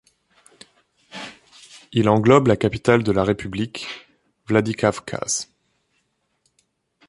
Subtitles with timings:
[1.91, 3.85] Il englobe la capitale de la république,
[4.47, 5.49] Vladikavkaz.